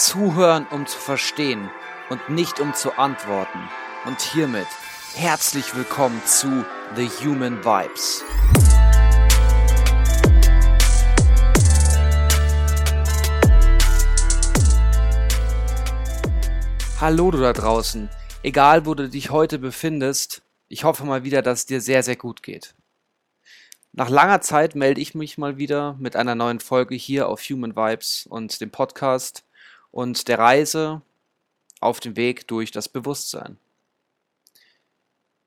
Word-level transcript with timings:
Zuhören, 0.00 0.66
um 0.70 0.86
zu 0.86 0.98
verstehen 0.98 1.68
und 2.08 2.30
nicht 2.30 2.58
um 2.58 2.72
zu 2.72 2.96
antworten. 2.96 3.58
Und 4.06 4.18
hiermit 4.22 4.66
herzlich 5.14 5.76
willkommen 5.76 6.22
zu 6.24 6.64
The 6.96 7.06
Human 7.22 7.62
Vibes. 7.62 8.24
Hallo 16.98 17.30
du 17.30 17.36
da 17.40 17.52
draußen. 17.52 18.08
Egal 18.42 18.86
wo 18.86 18.94
du 18.94 19.06
dich 19.06 19.30
heute 19.30 19.58
befindest, 19.58 20.40
ich 20.68 20.84
hoffe 20.84 21.04
mal 21.04 21.24
wieder, 21.24 21.42
dass 21.42 21.58
es 21.58 21.66
dir 21.66 21.82
sehr, 21.82 22.02
sehr 22.02 22.16
gut 22.16 22.42
geht. 22.42 22.74
Nach 23.92 24.08
langer 24.08 24.40
Zeit 24.40 24.74
melde 24.74 25.02
ich 25.02 25.14
mich 25.14 25.36
mal 25.36 25.58
wieder 25.58 25.94
mit 25.98 26.16
einer 26.16 26.34
neuen 26.34 26.60
Folge 26.60 26.94
hier 26.94 27.28
auf 27.28 27.42
Human 27.42 27.76
Vibes 27.76 28.26
und 28.30 28.62
dem 28.62 28.70
Podcast 28.70 29.44
und 29.90 30.28
der 30.28 30.38
Reise 30.38 31.02
auf 31.80 32.00
dem 32.00 32.16
Weg 32.16 32.48
durch 32.48 32.70
das 32.70 32.88
Bewusstsein. 32.88 33.58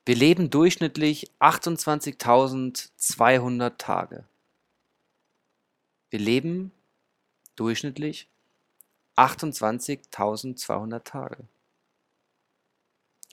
Wir 0.06 0.16
leben 0.16 0.50
durchschnittlich 0.50 1.30
28.200 1.40 3.78
Tage. 3.78 4.24
Wir 6.10 6.18
leben 6.18 6.72
durchschnittlich 7.56 8.28
28.200 9.16 11.04
Tage. 11.04 11.44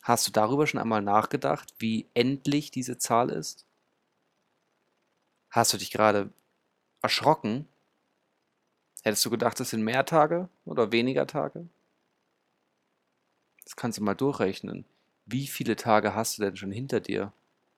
Hast 0.02 0.28
du 0.28 0.32
darüber 0.32 0.66
schon 0.66 0.80
einmal 0.80 1.02
nachgedacht, 1.02 1.74
wie 1.80 2.08
endlich 2.14 2.72
diese 2.72 2.98
Zahl 2.98 3.30
ist? 3.30 3.66
Hast 5.50 5.74
du 5.74 5.78
dich 5.78 5.92
gerade 5.92 6.30
erschrocken? 7.02 7.68
Hättest 9.02 9.26
du 9.26 9.30
gedacht, 9.30 9.60
es 9.60 9.72
sind 9.72 9.84
mehr 9.84 10.06
Tage 10.06 10.48
oder 10.66 10.92
weniger 10.92 11.26
Tage? 11.26 11.68
Das 13.64 13.76
kannst 13.76 13.98
du 13.98 14.04
mal 14.04 14.16
durchrechnen. 14.16 14.86
Wie 15.26 15.48
viele 15.48 15.76
Tage 15.76 16.14
hast 16.14 16.38
du 16.38 16.44
denn 16.44 16.56
schon 16.56 16.72
hinter 16.72 17.00
dir? 17.00 17.32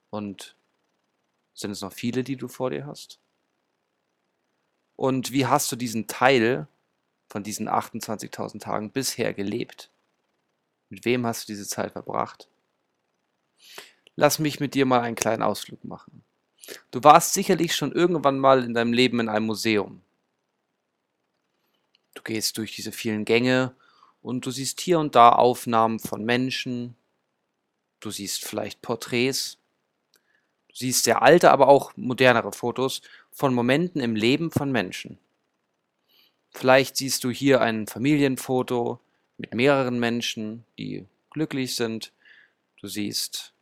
Und 0.09 0.55
sind 1.53 1.71
es 1.71 1.81
noch 1.81 1.93
viele, 1.93 2.23
die 2.23 2.35
du 2.35 2.47
vor 2.47 2.69
dir 2.69 2.85
hast? 2.85 3.19
Und 4.95 5.31
wie 5.31 5.45
hast 5.45 5.71
du 5.71 5.75
diesen 5.75 6.07
Teil 6.07 6.67
von 7.29 7.43
diesen 7.43 7.67
28.000 7.69 8.59
Tagen 8.59 8.91
bisher 8.91 9.33
gelebt? 9.33 9.89
Mit 10.89 11.05
wem 11.05 11.25
hast 11.25 11.47
du 11.47 11.53
diese 11.53 11.67
Zeit 11.67 11.93
verbracht? 11.93 12.47
Lass 14.15 14.39
mich 14.39 14.59
mit 14.59 14.75
dir 14.75 14.85
mal 14.85 15.01
einen 15.01 15.15
kleinen 15.15 15.41
Ausflug 15.41 15.83
machen. 15.83 16.23
Du 16.91 17.03
warst 17.03 17.33
sicherlich 17.33 17.75
schon 17.75 17.91
irgendwann 17.91 18.39
mal 18.39 18.63
in 18.63 18.73
deinem 18.73 18.93
Leben 18.93 19.19
in 19.19 19.29
einem 19.29 19.47
Museum. 19.47 20.01
Du 22.23 22.31
gehst 22.31 22.57
durch 22.57 22.75
diese 22.75 22.93
vielen 22.93 23.25
Gänge 23.25 23.75
und 24.21 24.45
du 24.45 24.51
siehst 24.51 24.79
hier 24.79 24.99
und 24.99 25.15
da 25.15 25.33
Aufnahmen 25.33 25.99
von 25.99 26.23
Menschen. 26.23 26.95
Du 27.99 28.11
siehst 28.11 28.45
vielleicht 28.45 28.81
Porträts. 28.81 29.57
Du 30.69 30.75
siehst 30.75 31.03
sehr 31.03 31.21
alte, 31.21 31.51
aber 31.51 31.67
auch 31.67 31.91
modernere 31.97 32.53
Fotos 32.53 33.01
von 33.31 33.53
Momenten 33.53 33.99
im 33.99 34.15
Leben 34.15 34.51
von 34.51 34.71
Menschen. 34.71 35.19
Vielleicht 36.51 36.95
siehst 36.95 37.25
du 37.25 37.29
hier 37.29 37.59
ein 37.61 37.87
Familienfoto 37.87 38.99
mit 39.37 39.53
mehreren 39.53 39.99
Menschen, 39.99 40.63
die 40.77 41.05
glücklich 41.29 41.75
sind. 41.75 42.13
Du 42.79 42.87
siehst 42.87 43.53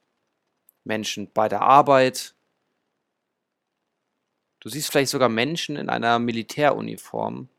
Menschen 0.83 1.31
bei 1.33 1.49
der 1.49 1.61
Arbeit, 1.61 2.35
Du 4.61 4.69
siehst 4.69 4.91
vielleicht 4.91 5.09
sogar 5.09 5.27
Menschen 5.27 5.75
in 5.75 5.89
einer 5.89 6.19
Militäruniform. 6.19 7.49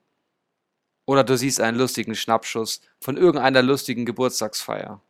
Oder 1.06 1.24
du 1.24 1.36
siehst 1.36 1.60
einen 1.60 1.78
lustigen 1.78 2.14
Schnappschuss 2.14 2.80
von 3.00 3.16
irgendeiner 3.16 3.62
lustigen 3.62 4.06
Geburtstagsfeier. 4.06 5.00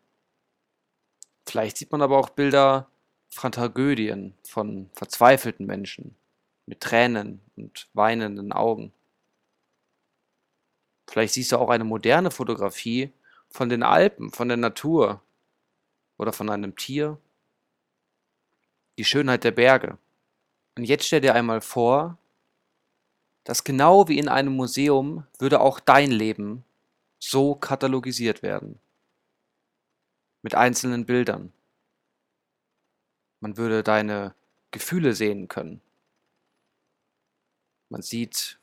Vielleicht 1.47 1.77
sieht 1.77 1.93
man 1.93 2.03
aber 2.03 2.19
auch 2.19 2.31
Bilder 2.31 2.89
von 3.29 3.53
Tragödien, 3.53 4.35
von 4.45 4.91
verzweifelten 4.95 5.67
Menschen 5.67 6.17
mit 6.67 6.81
Tränen 6.81 7.41
und 7.57 7.89
weinenden 7.93 8.53
Augen. 8.53 8.93
Vielleicht 11.09 11.35
siehst 11.35 11.53
du 11.53 11.59
auch 11.59 11.69
eine 11.69 11.85
moderne 11.85 12.31
Fotografie 12.31 13.13
von 13.51 13.69
den 13.69 13.83
Alpen, 13.83 14.31
von 14.31 14.49
der 14.49 14.57
Natur 14.57 15.21
oder 16.17 16.33
von 16.33 16.49
einem 16.49 16.77
Tier. 16.77 17.19
Die 18.97 19.05
Schönheit 19.05 19.45
der 19.45 19.51
Berge. 19.51 19.99
Und 20.77 20.85
jetzt 20.85 21.07
stell 21.07 21.21
dir 21.21 21.35
einmal 21.35 21.61
vor, 21.61 22.17
dass 23.45 23.65
genau 23.65 24.09
wie 24.09 24.19
in 24.19 24.29
einem 24.29 24.55
Museum 24.55 25.27
würde 25.39 25.61
auch 25.61 25.81
dein 25.81 26.11
Leben 26.11 26.65
so 27.19 27.55
katalogisiert 27.55 28.43
werden. 28.43 28.79
Mit 30.43 30.55
einzelnen 30.55 31.07
Bildern. 31.07 31.53
Man 33.41 33.57
würde 33.57 33.83
deine 33.83 34.35
Gefühle 34.71 35.15
sehen 35.15 35.49
können. 35.49 35.81
Man 37.89 38.03
sieht 38.03 38.59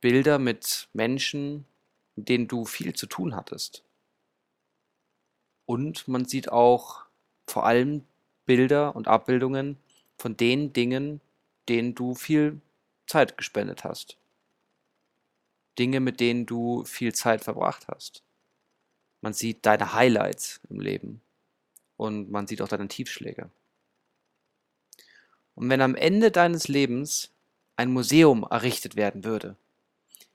Bilder 0.00 0.38
mit 0.38 0.88
Menschen, 0.92 1.66
mit 2.16 2.28
denen 2.28 2.48
du 2.48 2.64
viel 2.64 2.94
zu 2.94 3.06
tun 3.06 3.34
hattest. 3.36 3.84
Und 5.66 6.08
man 6.08 6.24
sieht 6.24 6.50
auch 6.50 7.04
vor 7.46 7.66
allem 7.66 8.04
Bilder 8.44 8.94
und 8.96 9.08
Abbildungen 9.08 9.76
von 10.18 10.36
den 10.36 10.72
Dingen, 10.72 11.20
denen 11.68 11.94
du 11.94 12.14
viel 12.14 12.60
Zeit 13.06 13.36
gespendet 13.36 13.84
hast. 13.84 14.16
Dinge, 15.78 16.00
mit 16.00 16.20
denen 16.20 16.46
du 16.46 16.84
viel 16.84 17.14
Zeit 17.14 17.44
verbracht 17.44 17.86
hast. 17.88 18.22
Man 19.20 19.32
sieht 19.32 19.66
deine 19.66 19.92
Highlights 19.92 20.60
im 20.68 20.80
Leben 20.80 21.20
und 21.96 22.30
man 22.30 22.46
sieht 22.46 22.62
auch 22.62 22.68
deine 22.68 22.88
Tiefschläge. 22.88 23.50
Und 25.54 25.70
wenn 25.70 25.80
am 25.80 25.94
Ende 25.94 26.30
deines 26.30 26.68
Lebens 26.68 27.30
ein 27.76 27.90
Museum 27.90 28.46
errichtet 28.50 28.96
werden 28.96 29.24
würde, 29.24 29.56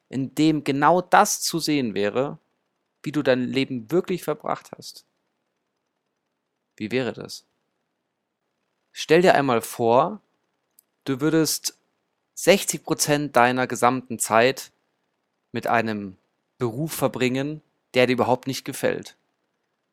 in 0.10 0.36
dem 0.36 0.64
genau 0.64 1.02
das 1.02 1.42
zu 1.42 1.60
sehen 1.60 1.94
wäre, 1.94 2.38
wie 3.04 3.12
du 3.12 3.22
dein 3.22 3.44
Leben 3.48 3.90
wirklich 3.92 4.24
verbracht 4.24 4.72
hast, 4.76 5.06
wie 6.76 6.92
wäre 6.92 7.14
das? 7.14 7.46
Stell 8.92 9.22
dir 9.22 9.36
einmal 9.36 9.62
vor, 9.62 10.22
du 11.06 11.22
würdest 11.22 11.78
60 12.36 12.84
Prozent 12.84 13.36
deiner 13.36 13.68
gesamten 13.68 14.20
Zeit 14.20 14.72
mit 15.52 15.68
einem 15.68 16.18
Beruf 16.58 16.94
verbringen, 16.94 17.62
der 17.94 18.08
dir 18.08 18.14
überhaupt 18.14 18.48
nicht 18.48 18.66
gefällt, 18.66 19.18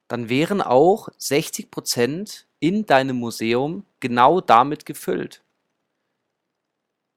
dann 0.09 0.29
wären 0.29 0.61
auch 0.63 1.09
60 1.19 1.71
Prozent 1.71 2.47
in 2.61 2.87
deinem 2.87 3.17
Museum 3.17 3.85
genau 4.01 4.41
damit 4.41 4.87
gefüllt. 4.87 5.43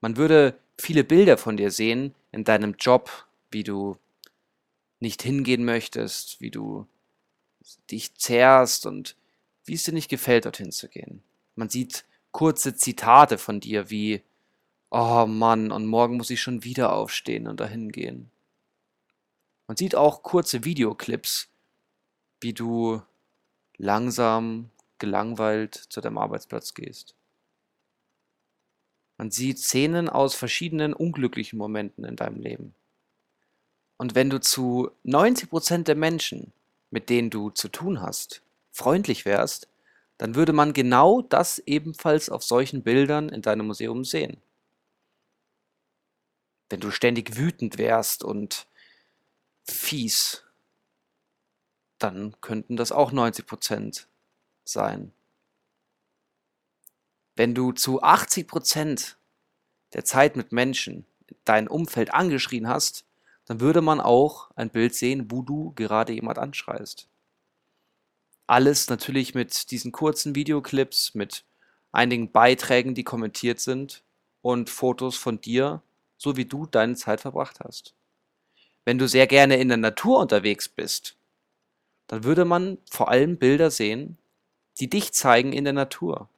Man 0.00 0.16
würde 0.16 0.58
viele 0.78 1.04
Bilder 1.04 1.38
von 1.38 1.56
dir 1.56 1.70
sehen 1.70 2.14
in 2.32 2.44
deinem 2.44 2.74
Job, 2.78 3.26
wie 3.50 3.62
du 3.62 3.96
nicht 5.00 5.22
hingehen 5.22 5.64
möchtest, 5.64 6.40
wie 6.40 6.50
du 6.50 6.86
dich 7.90 8.14
zehrst 8.14 8.86
und 8.86 9.16
wie 9.64 9.74
es 9.74 9.84
dir 9.84 9.92
nicht 9.92 10.08
gefällt, 10.08 10.44
dorthin 10.44 10.72
zu 10.72 10.88
gehen. 10.88 11.22
Man 11.54 11.68
sieht 11.68 12.04
kurze 12.30 12.74
Zitate 12.74 13.38
von 13.38 13.60
dir 13.60 13.90
wie 13.90 14.22
Oh 14.94 15.24
Mann, 15.24 15.72
und 15.72 15.86
morgen 15.86 16.18
muss 16.18 16.28
ich 16.28 16.42
schon 16.42 16.64
wieder 16.64 16.92
aufstehen 16.92 17.48
und 17.48 17.60
dahin 17.60 17.90
gehen. 17.90 18.30
Man 19.66 19.78
sieht 19.78 19.94
auch 19.94 20.22
kurze 20.22 20.66
Videoclips, 20.66 21.48
wie 22.42 22.52
du 22.52 23.00
langsam, 23.78 24.68
gelangweilt 24.98 25.74
zu 25.74 26.02
deinem 26.02 26.18
Arbeitsplatz 26.18 26.74
gehst. 26.74 27.14
Man 29.16 29.30
sieht 29.30 29.60
Szenen 29.60 30.10
aus 30.10 30.34
verschiedenen 30.34 30.92
unglücklichen 30.92 31.58
Momenten 31.58 32.04
in 32.04 32.16
deinem 32.16 32.42
Leben. 32.42 32.74
Und 33.96 34.14
wenn 34.14 34.28
du 34.28 34.42
zu 34.42 34.90
90% 35.06 35.84
der 35.84 35.96
Menschen, 35.96 36.52
mit 36.90 37.08
denen 37.08 37.30
du 37.30 37.48
zu 37.48 37.70
tun 37.70 38.02
hast, 38.02 38.42
freundlich 38.72 39.24
wärst, 39.24 39.68
dann 40.18 40.34
würde 40.34 40.52
man 40.52 40.74
genau 40.74 41.22
das 41.22 41.60
ebenfalls 41.60 42.28
auf 42.28 42.42
solchen 42.42 42.82
Bildern 42.82 43.30
in 43.30 43.40
deinem 43.40 43.68
Museum 43.68 44.04
sehen. 44.04 44.36
Wenn 46.72 46.80
du 46.80 46.90
ständig 46.90 47.36
wütend 47.36 47.76
wärst 47.76 48.24
und 48.24 48.66
fies, 49.62 50.42
dann 51.98 52.34
könnten 52.40 52.78
das 52.78 52.92
auch 52.92 53.12
90 53.12 53.46
Prozent 53.46 54.08
sein. 54.64 55.12
Wenn 57.36 57.54
du 57.54 57.72
zu 57.72 58.02
80 58.02 58.48
Prozent 58.48 59.18
der 59.92 60.06
Zeit 60.06 60.34
mit 60.34 60.52
Menschen 60.52 61.04
dein 61.44 61.68
Umfeld 61.68 62.14
angeschrien 62.14 62.66
hast, 62.66 63.04
dann 63.44 63.60
würde 63.60 63.82
man 63.82 64.00
auch 64.00 64.50
ein 64.56 64.70
Bild 64.70 64.94
sehen, 64.94 65.30
wo 65.30 65.42
du 65.42 65.74
gerade 65.74 66.14
jemand 66.14 66.38
anschreist. 66.38 67.06
Alles 68.46 68.88
natürlich 68.88 69.34
mit 69.34 69.70
diesen 69.72 69.92
kurzen 69.92 70.34
Videoclips, 70.34 71.14
mit 71.14 71.44
einigen 71.90 72.32
Beiträgen, 72.32 72.94
die 72.94 73.04
kommentiert 73.04 73.60
sind 73.60 74.02
und 74.40 74.70
Fotos 74.70 75.18
von 75.18 75.38
dir, 75.38 75.82
so 76.22 76.36
wie 76.36 76.44
du 76.44 76.66
deine 76.66 76.94
Zeit 76.94 77.20
verbracht 77.20 77.58
hast. 77.60 77.94
Wenn 78.84 78.96
du 78.96 79.08
sehr 79.08 79.26
gerne 79.26 79.56
in 79.56 79.66
der 79.66 79.76
Natur 79.76 80.20
unterwegs 80.20 80.68
bist, 80.68 81.16
dann 82.06 82.22
würde 82.22 82.44
man 82.44 82.78
vor 82.88 83.08
allem 83.08 83.38
Bilder 83.38 83.72
sehen, 83.72 84.18
die 84.78 84.88
dich 84.88 85.12
zeigen 85.12 85.52
in 85.52 85.64
der 85.64 85.72
Natur. 85.72 86.28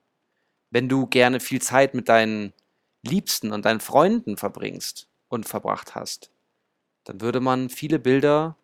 Wenn 0.71 0.89
du 0.89 1.07
gerne 1.07 1.39
viel 1.39 1.61
Zeit 1.61 1.93
mit 1.93 2.09
deinen 2.09 2.55
Liebsten 3.03 3.53
und 3.53 3.67
deinen 3.67 3.81
Freunden 3.81 4.39
verbringst 4.39 5.07
und 5.29 5.47
verbracht 5.47 5.95
hast, 5.95 6.31
dann 7.05 7.21
würde 7.21 7.41
man 7.41 7.69
viele 7.69 7.99
Bilder 7.99 8.57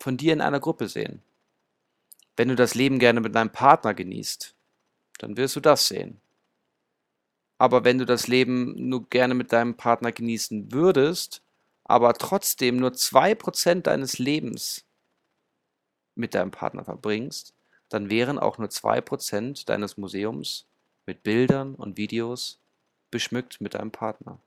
von 0.00 0.16
dir 0.16 0.32
in 0.32 0.40
einer 0.40 0.60
Gruppe 0.60 0.88
sehen. 0.88 1.22
Wenn 2.36 2.48
du 2.48 2.54
das 2.56 2.74
Leben 2.74 2.98
gerne 2.98 3.20
mit 3.20 3.34
deinem 3.34 3.52
Partner 3.52 3.92
genießt, 3.92 4.54
dann 5.18 5.36
wirst 5.36 5.56
du 5.56 5.60
das 5.60 5.88
sehen. 5.88 6.20
Aber 7.58 7.84
wenn 7.84 7.98
du 7.98 8.04
das 8.04 8.26
Leben 8.26 8.74
nur 8.88 9.08
gerne 9.08 9.34
mit 9.34 9.52
deinem 9.52 9.76
Partner 9.76 10.12
genießen 10.12 10.72
würdest, 10.72 11.42
aber 11.84 12.14
trotzdem 12.14 12.76
nur 12.76 12.90
2% 12.90 13.82
deines 13.82 14.18
Lebens 14.18 14.84
mit 16.14 16.34
deinem 16.34 16.50
Partner 16.50 16.84
verbringst, 16.84 17.54
dann 17.88 18.10
wären 18.10 18.38
auch 18.38 18.58
nur 18.58 18.68
2% 18.68 19.66
deines 19.66 19.96
Museums 19.96 20.66
mit 21.06 21.22
Bildern 21.22 21.74
und 21.74 21.96
Videos 21.96 22.58
beschmückt 23.10 23.60
mit 23.60 23.74
deinem 23.74 23.90
Partner. 23.90 24.38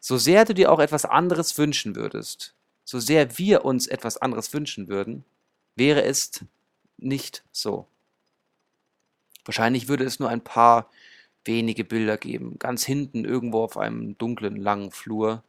So 0.00 0.16
sehr 0.16 0.44
du 0.44 0.54
dir 0.54 0.70
auch 0.70 0.78
etwas 0.78 1.04
anderes 1.04 1.58
wünschen 1.58 1.96
würdest, 1.96 2.54
so 2.84 3.00
sehr 3.00 3.36
wir 3.36 3.64
uns 3.64 3.86
etwas 3.86 4.16
anderes 4.16 4.52
wünschen 4.52 4.88
würden, 4.88 5.24
wäre 5.74 6.04
es 6.04 6.44
nicht 6.96 7.44
so. 7.52 7.86
Wahrscheinlich 9.44 9.88
würde 9.88 10.04
es 10.04 10.20
nur 10.20 10.28
ein 10.28 10.42
paar 10.42 10.88
wenige 11.44 11.84
Bilder 11.84 12.16
geben, 12.16 12.58
ganz 12.58 12.84
hinten 12.84 13.24
irgendwo 13.24 13.62
auf 13.62 13.76
einem 13.76 14.16
dunklen, 14.18 14.56
langen 14.56 14.90
Flur, 14.90 15.42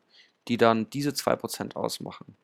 die 0.47 0.57
dann 0.57 0.89
diese 0.89 1.11
2% 1.11 1.75
ausmachen. 1.75 2.35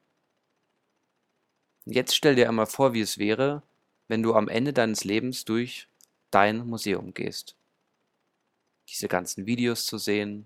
Jetzt 1.85 2.15
stell 2.15 2.35
dir 2.35 2.49
einmal 2.49 2.65
vor, 2.65 2.93
wie 2.93 3.01
es 3.01 3.17
wäre, 3.17 3.61
wenn 4.07 4.23
du 4.23 4.33
am 4.33 4.47
Ende 4.47 4.73
deines 4.73 5.03
Lebens 5.03 5.45
durch 5.45 5.87
dein 6.31 6.67
Museum 6.67 7.13
gehst. 7.13 7.55
Diese 8.89 9.07
ganzen 9.07 9.45
Videos 9.45 9.85
zu 9.85 9.97
sehen, 9.97 10.45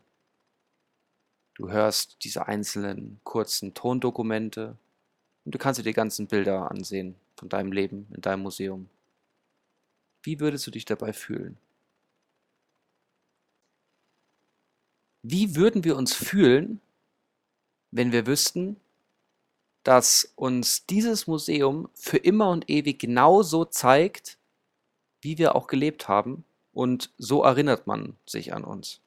du 1.55 1.69
hörst 1.69 2.23
diese 2.23 2.47
einzelnen 2.47 3.19
kurzen 3.23 3.73
Tondokumente 3.73 4.77
und 5.45 5.55
du 5.55 5.57
kannst 5.57 5.79
dir 5.79 5.83
die 5.83 5.93
ganzen 5.93 6.27
Bilder 6.27 6.69
ansehen 6.71 7.15
von 7.37 7.49
deinem 7.49 7.71
Leben 7.71 8.07
in 8.13 8.21
deinem 8.21 8.43
Museum. 8.43 8.89
Wie 10.23 10.39
würdest 10.39 10.67
du 10.67 10.71
dich 10.71 10.85
dabei 10.85 11.13
fühlen? 11.13 11.57
Wie 15.21 15.55
würden 15.55 15.83
wir 15.83 15.97
uns 15.97 16.13
fühlen, 16.13 16.79
wenn 17.91 18.11
wir 18.11 18.27
wüssten, 18.27 18.77
dass 19.83 20.31
uns 20.35 20.85
dieses 20.85 21.27
Museum 21.27 21.89
für 21.93 22.17
immer 22.17 22.49
und 22.49 22.69
ewig 22.69 22.99
genauso 22.99 23.65
zeigt, 23.65 24.37
wie 25.21 25.37
wir 25.37 25.55
auch 25.55 25.67
gelebt 25.67 26.07
haben 26.07 26.43
und 26.73 27.11
so 27.17 27.43
erinnert 27.43 27.87
man 27.87 28.15
sich 28.25 28.53
an 28.53 28.63
uns. 28.63 29.01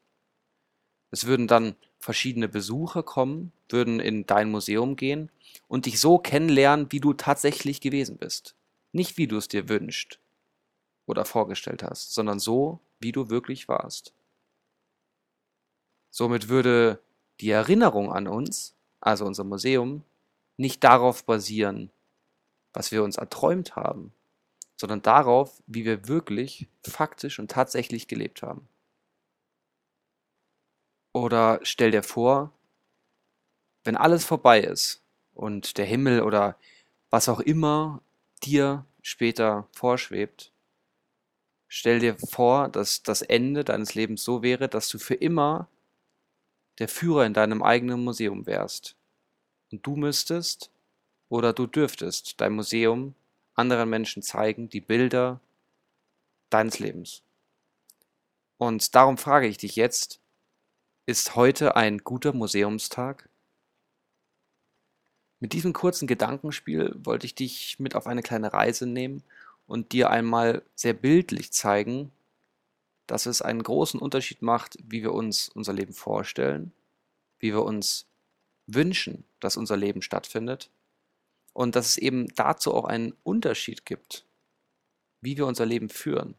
Es 1.11 1.27
würden 1.27 1.47
dann 1.47 1.77
verschiedene 2.01 2.49
Besucher 2.49 3.03
kommen, 3.03 3.53
würden 3.69 4.01
in 4.01 4.27
dein 4.27 4.51
Museum 4.51 4.97
gehen 4.97 5.31
und 5.69 5.87
dich 5.87 6.01
so 6.01 6.19
kennenlernen, 6.19 6.91
wie 6.91 7.01
du 7.01 7.13
tatsächlich 7.13 7.81
gewesen 7.81 8.19
bist. 8.19 8.55
Nicht 8.93 9.17
wie 9.17 9.27
du 9.27 9.37
es 9.37 9.49
dir 9.49 9.69
wünscht 9.69 10.19
oder 11.07 11.25
vorgestellt 11.25 11.83
hast, 11.83 12.13
sondern 12.13 12.39
so, 12.39 12.81
wie 12.99 13.13
du 13.13 13.31
wirklich 13.31 13.69
warst. 13.69 14.13
Somit 16.13 16.51
würde 16.51 17.01
die 17.41 17.51
Erinnerung 17.51 18.13
an 18.13 18.29
uns, 18.29 18.77
also 19.01 19.25
unser 19.25 19.45
Museum, 19.45 20.05
nicht 20.59 20.85
darauf 20.85 21.25
basieren, 21.25 21.91
was 22.75 22.93
wir 22.93 23.03
uns 23.03 23.17
erträumt 23.17 23.77
haben, 23.77 24.13
sondern 24.77 25.01
darauf, 25.01 25.63
wie 25.67 25.87
wir 25.87 26.07
wirklich 26.09 26.69
faktisch 26.85 27.39
und 27.39 27.51
tatsächlich 27.51 28.09
gelebt 28.09 28.43
haben. 28.43 28.69
Oder 31.15 31.61
stell 31.63 31.91
dir 31.91 32.03
vor, 32.03 32.53
wenn 33.85 33.97
alles 33.97 34.25
vorbei 34.25 34.61
ist 34.61 35.03
und 35.33 35.79
der 35.79 35.87
Himmel 35.87 36.23
oder 36.23 36.57
was 37.09 37.31
auch 37.31 37.41
immer 37.41 38.03
dir 38.43 38.85
später 39.01 39.67
vorschwebt, 39.73 40.53
stell 41.69 42.01
dir 42.01 42.17
vor, 42.19 42.69
dass 42.69 43.03
das 43.03 43.23
Ende 43.23 43.65
deines 43.65 43.95
Lebens 43.95 44.23
so 44.23 44.43
wäre, 44.43 44.69
dass 44.69 44.91
du 44.91 44.99
für 44.99 45.15
immer 45.15 45.69
der 46.79 46.89
Führer 46.89 47.27
in 47.27 47.35
deinem 47.35 47.63
eigenen 47.63 48.03
Museum 48.03 48.47
wärst 48.47 48.97
und 49.71 49.87
du 49.87 49.97
müsstest 49.97 50.71
oder 51.29 51.53
du 51.53 51.67
dürftest 51.67 52.41
dein 52.41 52.53
Museum 52.53 53.15
anderen 53.55 53.91
Menschen 53.91 54.23
zeigen, 54.23 54.69
die 54.69 54.81
Bilder 54.81 55.41
deines 56.51 56.79
Lebens. 56.79 57.23
Und 58.59 58.95
darum 58.95 59.19
frage 59.19 59.47
ich 59.47 59.59
dich 59.59 59.77
jetzt, 59.77 60.21
ist 61.07 61.35
heute 61.35 61.75
ein 61.77 61.99
guter 61.99 62.33
Museumstag? 62.33 63.29
Mit 65.41 65.53
diesem 65.53 65.73
kurzen 65.73 66.07
Gedankenspiel 66.07 66.95
wollte 67.03 67.27
ich 67.27 67.35
dich 67.35 67.81
mit 67.81 67.97
auf 67.97 68.07
eine 68.07 68.23
kleine 68.23 68.53
Reise 68.53 68.87
nehmen 68.87 69.25
und 69.67 69.93
dir 69.93 70.11
einmal 70.11 70.63
sehr 70.77 70.95
bildlich 70.95 71.53
zeigen, 71.53 72.13
dass 73.13 73.27
es 73.27 73.43
einen 73.43 73.63
großen 73.63 74.01
Unterschied 74.01 74.41
macht, 74.41 74.79
wie 74.83 75.03
wir 75.03 75.13
uns 75.13 75.51
unser 75.51 75.75
Leben 75.75 75.93
vorstellen, 75.93 76.73
wie 77.41 77.53
wir 77.53 77.63
uns 77.63 78.07
wünschen, 78.67 79.25
dass 79.39 79.59
unser 79.59 79.77
Leben 79.77 80.01
stattfindet 80.01 80.71
und 81.53 81.77
dass 81.77 81.89
es 81.89 81.99
eben 81.99 82.35
dazu 82.37 82.73
auch 82.73 82.87
einen 82.87 83.13
Unterschied 83.23 83.85
gibt, 83.85 84.25
wie 85.21 85.37
wir 85.37 85.47
unser 85.47 85.67
Leben 85.67 85.91
führen. 85.91 86.37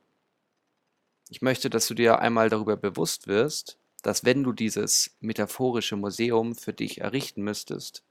Ich 1.30 1.44
möchte, 1.44 1.70
dass 1.70 1.86
du 1.86 1.94
dir 1.94 2.18
einmal 2.18 2.50
darüber 2.50 2.76
bewusst 2.76 3.28
wirst, 3.28 3.78
dass 4.02 4.26
wenn 4.26 4.44
du 4.44 4.52
dieses 4.52 5.16
metaphorische 5.20 5.96
Museum 5.96 6.56
für 6.56 6.74
dich 6.74 7.02
errichten 7.02 7.44
müsstest, 7.44 8.02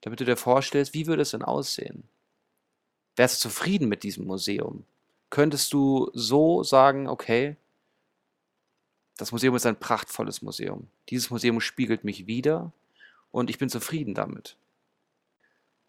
damit 0.00 0.18
du 0.18 0.24
dir 0.24 0.36
vorstellst, 0.36 0.92
wie 0.92 1.06
würde 1.06 1.22
es 1.22 1.30
denn 1.30 1.42
aussehen? 1.42 2.02
Wärst 3.14 3.44
du 3.44 3.48
zufrieden 3.48 3.88
mit 3.88 4.02
diesem 4.02 4.26
Museum? 4.26 4.86
Könntest 5.30 5.72
du 5.72 6.10
so 6.14 6.62
sagen, 6.62 7.08
okay, 7.08 7.56
das 9.16 9.32
Museum 9.32 9.54
ist 9.56 9.66
ein 9.66 9.78
prachtvolles 9.78 10.42
Museum. 10.42 10.88
Dieses 11.10 11.30
Museum 11.30 11.60
spiegelt 11.60 12.04
mich 12.04 12.26
wieder 12.26 12.72
und 13.30 13.50
ich 13.50 13.58
bin 13.58 13.68
zufrieden 13.68 14.14
damit. 14.14 14.56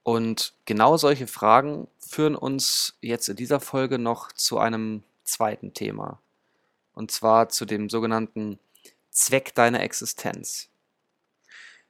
Und 0.03 0.53
genau 0.65 0.97
solche 0.97 1.27
Fragen 1.27 1.87
führen 1.99 2.35
uns 2.35 2.97
jetzt 3.01 3.29
in 3.29 3.35
dieser 3.35 3.59
Folge 3.59 3.99
noch 3.99 4.31
zu 4.31 4.57
einem 4.57 5.03
zweiten 5.23 5.73
Thema. 5.73 6.19
Und 6.93 7.11
zwar 7.11 7.49
zu 7.49 7.65
dem 7.65 7.89
sogenannten 7.89 8.59
Zweck 9.11 9.53
deiner 9.53 9.81
Existenz. 9.81 10.69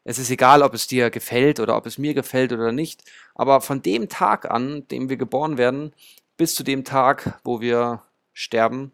Es 0.03 0.17
ist 0.17 0.29
egal, 0.31 0.63
ob 0.63 0.73
es 0.73 0.87
dir 0.87 1.09
gefällt 1.09 1.59
oder 1.59 1.77
ob 1.77 1.85
es 1.85 1.97
mir 1.97 2.13
gefällt 2.13 2.51
oder 2.51 2.71
nicht, 2.71 3.03
aber 3.35 3.61
von 3.61 3.81
dem 3.81 4.09
Tag 4.09 4.49
an, 4.49 4.87
dem 4.87 5.09
wir 5.09 5.17
geboren 5.17 5.57
werden, 5.57 5.93
bis 6.39 6.55
zu 6.55 6.63
dem 6.63 6.85
Tag, 6.85 7.37
wo 7.43 7.59
wir 7.59 8.01
sterben, 8.31 8.93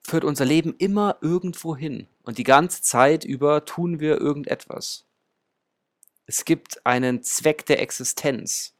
führt 0.00 0.24
unser 0.24 0.46
Leben 0.46 0.74
immer 0.78 1.18
irgendwo 1.20 1.76
hin. 1.76 2.08
Und 2.22 2.38
die 2.38 2.44
ganze 2.44 2.80
Zeit 2.80 3.24
über 3.24 3.66
tun 3.66 4.00
wir 4.00 4.18
irgendetwas. 4.18 5.04
Es 6.24 6.46
gibt 6.46 6.86
einen 6.86 7.22
Zweck 7.22 7.66
der 7.66 7.82
Existenz. 7.82 8.74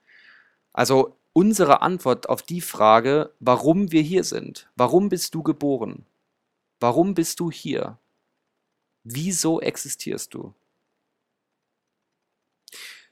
Also 0.72 1.18
unsere 1.34 1.82
Antwort 1.82 2.30
auf 2.30 2.40
die 2.40 2.62
Frage, 2.62 3.34
warum 3.40 3.92
wir 3.92 4.00
hier 4.00 4.24
sind. 4.24 4.70
Warum 4.74 5.10
bist 5.10 5.34
du 5.34 5.42
geboren? 5.42 6.06
Warum 6.80 7.12
bist 7.12 7.40
du 7.40 7.50
hier? 7.50 7.98
Wieso 9.04 9.60
existierst 9.60 10.32
du? 10.32 10.54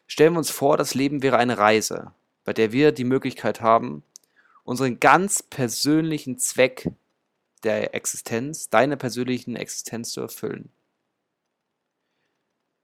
Stellen 0.07 0.33
wir 0.33 0.39
uns 0.39 0.51
vor, 0.51 0.79
das 0.79 0.95
Leben 0.95 1.23
wäre 1.23 1.37
eine 1.37 1.59
Reise, 1.59 2.15
bei 2.45 2.55
der 2.55 2.73
wir 2.73 2.93
die 2.93 3.05
Möglichkeit 3.05 3.61
haben, 3.61 4.03
unseren 4.65 5.01
ganz 5.01 5.43
persönlichen 5.43 6.39
Zweck 6.39 6.91
der 7.63 7.95
Existenz, 7.95 8.69
deiner 8.69 8.97
persönlichen 8.97 9.57
Existenz 9.57 10.13
zu 10.13 10.21
erfüllen. 10.21 10.71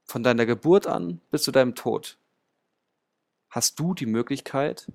Von 0.05 0.23
deiner 0.23 0.45
Geburt 0.45 0.87
an 0.87 1.21
bis 1.31 1.43
zu 1.43 1.51
deinem 1.51 1.75
Tod 1.75 2.17
hast 3.49 3.79
du 3.79 3.93
die 3.93 4.05
Möglichkeit, 4.05 4.91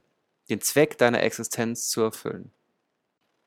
den 0.49 0.61
Zweck 0.61 0.99
deiner 0.99 1.23
Existenz 1.23 1.89
zu 1.89 2.01
erfüllen. 2.03 2.51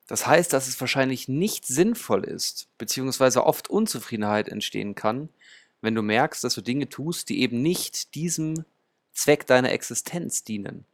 Das 0.07 0.27
heißt, 0.27 0.53
dass 0.53 0.67
es 0.67 0.79
wahrscheinlich 0.79 1.27
nicht 1.27 1.65
sinnvoll 1.65 2.23
ist, 2.23 2.67
beziehungsweise 2.77 3.43
oft 3.43 3.69
Unzufriedenheit 3.69 4.49
entstehen 4.49 4.93
kann, 4.93 5.29
wenn 5.81 5.95
du 5.95 6.01
merkst, 6.01 6.43
dass 6.43 6.53
du 6.53 6.61
Dinge 6.61 6.89
tust, 6.89 7.29
die 7.29 7.41
eben 7.41 7.61
nicht 7.61 8.13
diesem 8.13 8.65
Zweck 9.13 9.47
deiner 9.47 9.71
Existenz 9.71 10.43
dienen. 10.43 10.85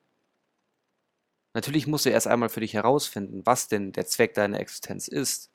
Natürlich 1.53 1.87
musst 1.87 2.05
du 2.05 2.09
erst 2.09 2.27
einmal 2.27 2.49
für 2.49 2.61
dich 2.61 2.73
herausfinden, 2.73 3.41
was 3.45 3.67
denn 3.67 3.91
der 3.91 4.05
Zweck 4.05 4.33
deiner 4.33 4.59
Existenz 4.59 5.07
ist. 5.07 5.49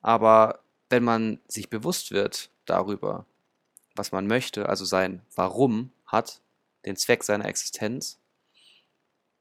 Aber 0.00 0.60
wenn 0.88 1.04
man 1.04 1.40
sich 1.48 1.68
bewusst 1.68 2.10
wird 2.10 2.50
darüber, 2.64 3.26
was 3.94 4.12
man 4.12 4.26
möchte, 4.26 4.68
also 4.68 4.84
sein 4.84 5.22
Warum, 5.34 5.92
hat, 6.06 6.40
den 6.86 6.96
Zweck 6.96 7.24
seiner 7.24 7.44
Existenz, 7.44 8.18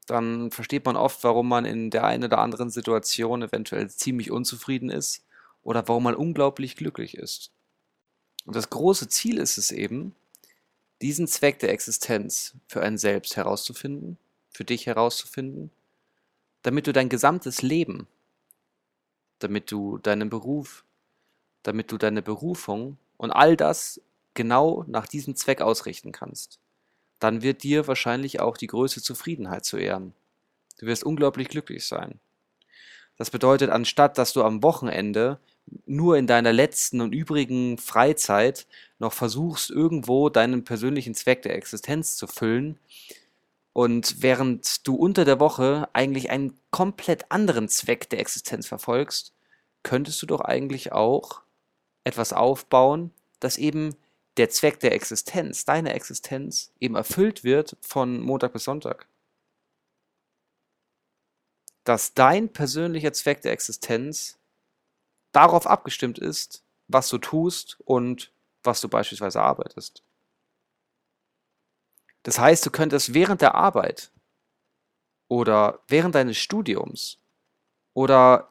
dann 0.07 0.51
versteht 0.51 0.85
man 0.85 0.97
oft, 0.97 1.23
warum 1.23 1.47
man 1.47 1.65
in 1.65 1.91
der 1.91 2.03
einen 2.05 2.25
oder 2.25 2.39
anderen 2.39 2.69
Situation 2.69 3.41
eventuell 3.41 3.89
ziemlich 3.89 4.31
unzufrieden 4.31 4.89
ist 4.89 5.25
oder 5.63 5.87
warum 5.87 6.03
man 6.03 6.15
unglaublich 6.15 6.75
glücklich 6.75 7.15
ist. 7.15 7.51
Und 8.45 8.55
das 8.55 8.69
große 8.69 9.09
Ziel 9.09 9.37
ist 9.37 9.57
es 9.57 9.71
eben, 9.71 10.15
diesen 11.01 11.27
Zweck 11.27 11.59
der 11.59 11.71
Existenz 11.71 12.55
für 12.67 12.81
einen 12.81 12.97
selbst 12.97 13.35
herauszufinden, 13.35 14.17
für 14.49 14.63
dich 14.63 14.85
herauszufinden, 14.85 15.71
damit 16.63 16.87
du 16.87 16.93
dein 16.93 17.09
gesamtes 17.09 17.61
Leben, 17.61 18.07
damit 19.39 19.71
du 19.71 19.97
deinen 19.97 20.29
Beruf, 20.29 20.83
damit 21.63 21.91
du 21.91 21.97
deine 21.97 22.21
Berufung 22.21 22.97
und 23.17 23.31
all 23.31 23.55
das 23.55 24.01
genau 24.33 24.83
nach 24.87 25.07
diesem 25.07 25.35
Zweck 25.35 25.61
ausrichten 25.61 26.11
kannst. 26.11 26.59
Dann 27.19 27.41
wird 27.41 27.63
dir 27.63 27.87
wahrscheinlich 27.87 28.39
auch 28.39 28.57
die 28.57 28.67
größte 28.67 29.01
Zufriedenheit 29.01 29.65
zu 29.65 29.77
ehren. 29.77 30.13
Du 30.79 30.85
wirst 30.85 31.03
unglaublich 31.03 31.49
glücklich 31.49 31.85
sein. 31.85 32.19
Das 33.17 33.31
bedeutet, 33.31 33.71
anstatt 33.71 34.17
dass 34.17 34.33
du 34.33 34.43
am 34.43 34.61
Wochenende 34.61 35.39
nur 35.85 36.17
in 36.17 36.27
deiner 36.27 36.53
letzten 36.53 37.01
und 37.01 37.13
übrigen 37.13 37.77
Freizeit 37.77 38.67
noch 38.99 39.13
versuchst, 39.13 39.69
irgendwo 39.69 40.29
deinen 40.29 40.63
persönlichen 40.63 41.15
Zweck 41.15 41.41
der 41.41 41.55
Existenz 41.55 42.15
zu 42.15 42.27
füllen, 42.27 42.79
und 43.77 44.23
während 44.23 44.87
du 44.87 44.95
unter 44.95 45.23
der 45.23 45.39
Woche 45.39 45.87
eigentlich 45.93 46.31
einen 46.31 46.59
komplett 46.71 47.31
anderen 47.31 47.69
Zweck 47.69 48.09
der 48.09 48.19
Existenz 48.19 48.65
verfolgst, 48.65 49.33
könntest 49.83 50.19
du 50.19 50.25
doch 50.25 50.41
eigentlich 50.41 50.93
auch 50.93 51.43
etwas 52.03 52.33
aufbauen, 52.33 53.11
das 53.39 53.59
eben 53.59 53.95
der 54.37 54.49
Zweck 54.49 54.79
der 54.79 54.93
Existenz, 54.93 55.63
deiner 55.63 55.93
Existenz, 55.93 56.71
eben 56.79 56.95
erfüllt 56.95 57.43
wird 57.43 57.77
von 57.81 58.19
Montag 58.19 58.53
bis 58.53 58.63
Sonntag 58.63 59.05
dass 61.83 62.15
dein 62.15 62.51
persönlicher 62.51 63.13
Zweck 63.13 63.43
der 63.43 63.51
Existenz 63.51 64.39
darauf 65.33 65.67
abgestimmt 65.67 66.17
ist, 66.17 66.63
was 66.87 67.09
du 67.09 67.19
tust 67.19 67.77
und 67.85 68.31
was 68.63 68.81
du 68.81 68.89
beispielsweise 68.89 69.39
arbeitest. 69.39 70.03
Das 72.27 72.39
heißt, 72.39 72.65
du 72.65 72.71
könntest 72.71 73.13
während 73.13 73.39
der 73.39 73.55
Arbeit 73.55 74.11
oder 75.29 75.79
während 75.87 76.13
deines 76.13 76.35
Studiums 76.35 77.19
oder 77.93 78.49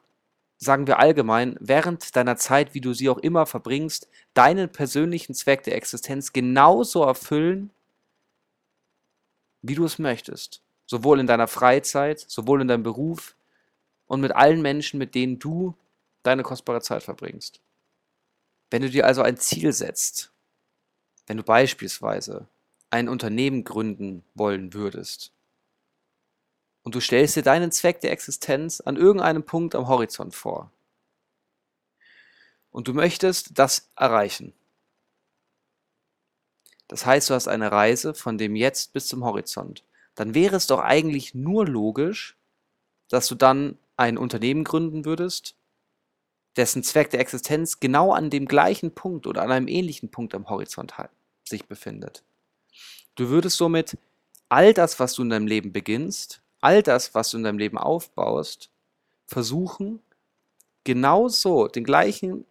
sagen 0.57 0.87
wir 0.87 0.97
allgemein, 0.97 1.55
während 1.59 2.15
deiner 2.15 2.37
Zeit, 2.37 2.73
wie 2.73 2.81
du 2.81 2.95
sie 2.95 3.07
auch 3.07 3.19
immer 3.19 3.45
verbringst, 3.45 4.09
deinen 4.33 4.71
persönlichen 4.71 5.35
Zweck 5.35 5.61
der 5.61 5.75
Existenz 5.75 6.33
genauso 6.33 7.03
erfüllen, 7.03 7.69
wie 9.61 9.75
du 9.75 9.85
es 9.85 9.99
möchtest 9.99 10.63
sowohl 10.87 11.19
in 11.19 11.27
deiner 11.27 11.47
Freizeit, 11.47 12.19
sowohl 12.19 12.61
in 12.61 12.67
deinem 12.67 12.81
Beruf 12.81 13.35
und 14.07 14.21
mit 14.21 14.31
allen 14.31 14.63
Menschen, 14.63 14.97
mit 14.97 15.13
denen 15.13 15.37
du 15.37 15.75
deine 16.23 16.41
kostbare 16.41 16.81
Zeit 16.81 17.03
verbringst. 17.03 17.61
Wenn 18.71 18.81
du 18.81 18.89
dir 18.89 19.05
also 19.05 19.21
ein 19.21 19.37
Ziel 19.37 19.71
setzt, 19.71 20.31
wenn 21.27 21.37
du 21.37 21.43
beispielsweise 21.43 22.47
ein 22.89 23.09
Unternehmen 23.09 23.63
gründen 23.63 24.23
wollen 24.33 24.73
würdest 24.73 25.33
und 26.83 26.95
du 26.95 26.99
stellst 26.99 27.35
dir 27.35 27.43
deinen 27.43 27.71
Zweck 27.71 28.01
der 28.01 28.11
Existenz 28.11 28.81
an 28.81 28.95
irgendeinem 28.95 29.43
Punkt 29.43 29.75
am 29.75 29.87
Horizont 29.87 30.35
vor 30.35 30.71
und 32.71 32.87
du 32.87 32.93
möchtest 32.93 33.57
das 33.59 33.89
erreichen. 33.95 34.53
Das 36.87 37.05
heißt, 37.05 37.29
du 37.29 37.33
hast 37.33 37.49
eine 37.49 37.71
Reise 37.71 38.13
von 38.13 38.37
dem 38.37 38.55
Jetzt 38.55 38.93
bis 38.93 39.07
zum 39.07 39.25
Horizont 39.25 39.83
dann 40.17 40.33
wäre 40.33 40.55
es 40.55 40.65
doch 40.65 40.79
eigentlich 40.79 41.35
nur 41.35 41.67
logisch, 41.67 42.35
dass 43.07 43.27
du 43.27 43.35
dann 43.35 43.77
ein 43.97 44.17
Unternehmen 44.17 44.63
gründen 44.63 45.05
würdest, 45.05 45.55
dessen 46.55 46.81
Zweck 46.81 47.11
der 47.11 47.19
Existenz 47.19 47.79
genau 47.79 48.13
an 48.13 48.31
dem 48.31 48.47
gleichen 48.47 48.95
Punkt 48.95 49.27
oder 49.27 49.43
an 49.43 49.51
einem 49.51 49.67
ähnlichen 49.67 50.09
Punkt 50.09 50.33
am 50.33 50.49
Horizont 50.49 50.95
sich 51.47 51.67
befindet. 51.67 52.23
Du 53.17 53.29
würdest 53.29 53.57
somit 53.57 53.97
all 54.47 54.75
das, 54.75 54.99
was 54.99 55.13
du 55.13 55.23
in 55.23 55.31
deinem 55.31 55.47
Leben 55.47 55.73
beginnst, 55.73 56.41
all 56.61 56.83
das, 56.83 57.15
was 57.15 57.31
du 57.31 57.37
in 57.37 57.43
deinem 57.43 57.57
Leben 57.57 57.79
aufbaust, 57.79 58.69
versuchen, 59.25 59.99
genauso 60.83 61.67
den 61.67 61.83
gleichen 61.83 62.45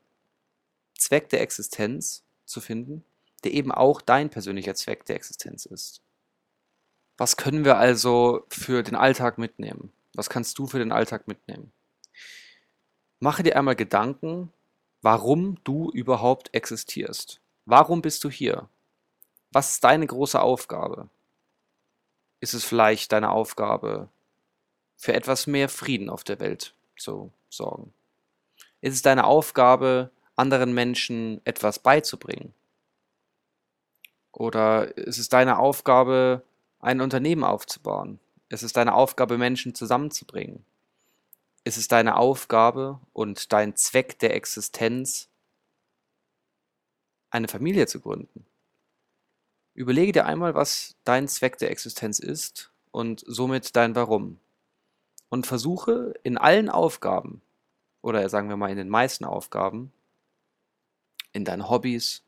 Zweck 0.99 1.29
der 1.29 1.41
Existenz 1.41 2.25
zu 2.45 2.61
finden, 2.61 3.05
der 3.45 3.55
eben 3.55 3.71
auch 3.71 4.01
dein 4.01 4.29
persönlicher 4.29 4.75
Zweck 4.75 5.07
der 5.07 5.15
Existenz 5.15 5.67
ist. 5.67 6.03
Was 7.17 7.37
können 7.37 7.65
wir 7.65 7.77
also 7.77 8.45
für 8.49 8.83
den 8.83 8.97
Alltag 8.97 9.39
mitnehmen? 9.39 9.93
Was 10.15 10.29
kannst 10.29 10.59
du 10.59 10.67
für 10.67 10.81
den 10.81 10.91
Alltag 10.91 11.29
mitnehmen? 11.29 11.71
Mache 13.21 13.45
dir 13.45 13.57
einmal 13.57 13.77
Gedanken, 13.77 14.53
warum 15.01 15.63
du 15.63 15.93
überhaupt 15.93 16.53
existierst. 16.55 17.41
Warum 17.67 18.03
bist 18.03 18.25
du 18.25 18.31
hier? 18.31 18.69
Was 19.57 19.71
ist 19.71 19.85
deine 19.85 20.07
große 20.07 20.39
Aufgabe? 20.39 21.09
Ist 22.41 22.53
es 22.53 22.67
vielleicht 22.67 23.11
deine 23.11 23.31
Aufgabe, 23.31 24.11
für 24.99 25.15
etwas 25.15 25.47
mehr 25.47 25.71
Frieden 25.71 26.11
auf 26.11 26.25
der 26.25 26.41
Welt 26.41 26.75
zu 26.99 27.33
sorgen? 27.49 27.95
Ist 28.83 28.93
es 28.93 29.01
deine 29.01 29.25
Aufgabe, 29.25 30.11
anderen 30.35 30.75
Menschen 30.75 31.41
etwas 31.47 31.79
beizubringen? 31.79 32.53
Oder 34.31 34.95
ist 34.99 35.17
es 35.17 35.31
deine 35.31 35.59
Aufgabe, 35.59 36.43
ein 36.81 37.01
Unternehmen 37.01 37.43
aufzubauen. 37.43 38.21
Es 38.51 38.63
ist 38.63 38.77
deine 38.77 38.93
Aufgabe, 38.93 39.39
Menschen 39.39 39.75
zusammenzubringen. 39.75 40.67
Es 41.65 41.79
ist 41.79 41.93
deine 41.93 42.17
Aufgabe 42.17 43.01
und 43.15 43.55
dein 43.55 43.75
Zweck 43.75 44.19
der 44.19 44.35
Existenz, 44.35 45.31
eine 47.31 47.49
Familie 47.49 47.87
zu 47.87 48.01
gründen. 48.01 48.45
Überlege 49.77 50.13
dir 50.13 50.25
einmal, 50.25 50.55
was 50.55 50.97
dein 51.05 51.29
Zweck 51.29 51.59
der 51.59 51.71
Existenz 51.71 52.19
ist 52.19 52.73
und 52.93 53.23
somit 53.27 53.77
dein 53.77 53.95
Warum. 53.95 54.41
Und 55.29 55.47
versuche 55.47 56.15
in 56.23 56.39
allen 56.39 56.71
Aufgaben, 56.71 57.43
oder 58.01 58.27
sagen 58.31 58.49
wir 58.49 58.57
mal 58.57 58.71
in 58.71 58.79
den 58.79 58.89
meisten 58.89 59.27
Aufgaben, 59.27 59.93
in 61.35 61.45
deinen 61.45 61.69
Hobbys, 61.69 62.23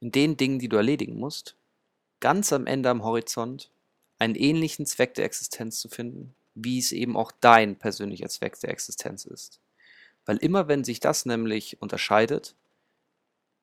in 0.00 0.12
den 0.12 0.36
Dingen, 0.36 0.58
die 0.58 0.68
du 0.68 0.76
erledigen 0.76 1.18
musst, 1.18 1.56
ganz 2.20 2.52
am 2.52 2.66
Ende 2.66 2.90
am 2.90 3.04
Horizont 3.04 3.70
einen 4.18 4.34
ähnlichen 4.34 4.84
Zweck 4.84 5.14
der 5.14 5.24
Existenz 5.24 5.80
zu 5.80 5.88
finden, 5.88 6.34
wie 6.54 6.78
es 6.78 6.92
eben 6.92 7.16
auch 7.16 7.32
dein 7.32 7.76
persönlicher 7.76 8.28
Zweck 8.28 8.60
der 8.60 8.68
Existenz 8.68 9.24
ist. 9.24 9.60
Weil 10.26 10.36
immer 10.36 10.68
wenn 10.68 10.84
sich 10.84 11.00
das 11.00 11.24
nämlich 11.24 11.80
unterscheidet, 11.80 12.54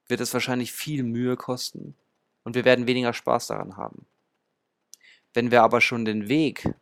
wird 0.07 0.19
es 0.19 0.33
wahrscheinlich 0.33 0.71
viel 0.71 1.03
Mühe 1.03 1.38
kosten 1.38 1.95
und 2.43 2.55
wir 2.55 2.65
werden 2.65 2.88
weniger 2.88 3.13
Spaß 3.13 3.48
daran 3.48 3.77
haben. 3.77 4.05
Wenn 5.33 5.51
wir 5.51 5.63
aber 5.63 5.81
schon 5.81 6.05
den 6.05 6.27
Weg 6.27 6.74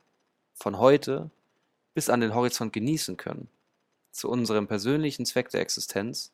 von 0.56 0.78
heute 0.80 1.30
bis 1.94 2.10
an 2.10 2.22
den 2.22 2.34
Horizont 2.34 2.74
genießen 2.74 3.18
können, 3.18 3.50
zu 4.12 4.30
unserem 4.30 4.68
persönlichen 4.68 5.26
Zweck 5.26 5.50
der 5.50 5.62
Existenz, 5.62 6.32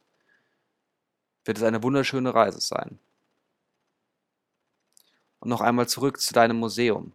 wird 1.44 1.58
es 1.58 1.64
eine 1.64 1.84
wunderschöne 1.84 2.34
Reise 2.34 2.62
sein. 2.62 3.00
Und 5.40 5.50
noch 5.50 5.62
einmal 5.62 5.88
zurück 5.88 6.20
zu 6.20 6.34
deinem 6.34 6.58
Museum. 6.58 7.12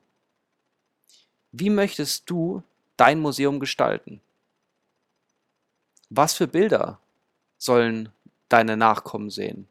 Wie 1.53 1.71
möchtest 1.71 2.31
du 2.31 2.63
dein 2.97 3.21
Museum 3.21 3.59
gestalten? 3.59 4.21
Was 6.11 6.35
für 6.35 6.47
Bilder 6.47 7.01
sollen 7.59 8.11
deine 8.49 8.77
Nachkommen 8.77 9.31
sehen? 9.31 9.67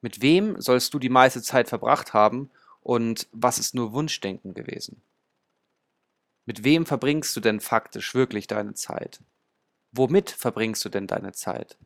Mit 0.00 0.22
wem 0.22 0.60
sollst 0.60 0.94
du 0.94 0.98
die 0.98 1.08
meiste 1.08 1.42
Zeit 1.42 1.68
verbracht 1.68 2.12
haben 2.12 2.50
und 2.80 3.26
was 3.32 3.58
ist 3.58 3.74
nur 3.74 3.92
Wunschdenken 3.92 4.54
gewesen? 4.54 5.02
Mit 6.46 6.64
wem 6.64 6.86
verbringst 6.86 7.36
du 7.36 7.40
denn 7.40 7.60
faktisch 7.60 8.14
wirklich 8.14 8.46
deine 8.46 8.74
Zeit? 8.74 9.20
Womit 9.92 10.30
verbringst 10.30 10.84
du 10.84 10.88
denn 10.88 11.06
deine 11.06 11.32
Zeit? 11.32 11.76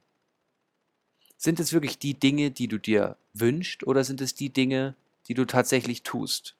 Sind 1.36 1.58
es 1.58 1.72
wirklich 1.72 1.98
die 1.98 2.14
Dinge, 2.14 2.52
die 2.52 2.68
du 2.68 2.78
dir 2.78 3.16
wünschst, 3.32 3.84
oder 3.84 4.04
sind 4.04 4.20
es 4.20 4.34
die 4.34 4.52
Dinge, 4.52 4.94
die 5.26 5.34
du 5.34 5.44
tatsächlich 5.44 6.04
tust? 6.04 6.54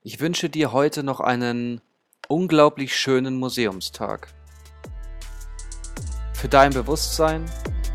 Ich 0.00 0.20
wünsche 0.20 0.48
dir 0.48 0.72
heute 0.72 1.02
noch 1.02 1.20
einen 1.20 1.82
unglaublich 2.28 2.96
schönen 2.96 3.36
Museumstag. 3.36 4.32
Für 6.32 6.48
dein 6.48 6.72
Bewusstsein, 6.72 7.44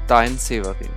dein 0.08 0.38
Severin. 0.38 0.92